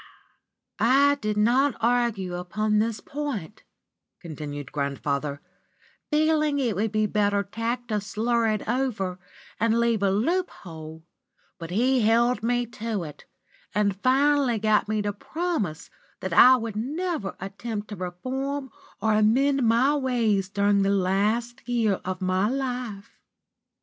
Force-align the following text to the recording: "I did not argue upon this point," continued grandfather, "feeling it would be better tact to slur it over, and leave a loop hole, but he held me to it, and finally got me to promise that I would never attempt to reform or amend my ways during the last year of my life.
"I 0.79 1.13
did 1.21 1.37
not 1.37 1.75
argue 1.79 2.33
upon 2.33 2.79
this 2.79 3.01
point," 3.01 3.61
continued 4.19 4.71
grandfather, 4.71 5.41
"feeling 6.09 6.57
it 6.57 6.75
would 6.75 6.91
be 6.91 7.05
better 7.05 7.43
tact 7.43 7.89
to 7.89 8.01
slur 8.01 8.47
it 8.47 8.67
over, 8.67 9.19
and 9.59 9.79
leave 9.79 10.01
a 10.01 10.09
loop 10.09 10.49
hole, 10.49 11.05
but 11.59 11.69
he 11.69 11.99
held 12.01 12.41
me 12.41 12.65
to 12.81 13.03
it, 13.03 13.25
and 13.75 14.01
finally 14.01 14.57
got 14.57 14.87
me 14.87 15.03
to 15.03 15.13
promise 15.13 15.91
that 16.21 16.33
I 16.33 16.55
would 16.55 16.75
never 16.75 17.35
attempt 17.39 17.89
to 17.89 17.95
reform 17.95 18.71
or 19.03 19.13
amend 19.13 19.61
my 19.67 19.95
ways 19.95 20.49
during 20.49 20.81
the 20.81 20.89
last 20.89 21.61
year 21.69 22.01
of 22.03 22.23
my 22.23 22.49
life. 22.49 23.19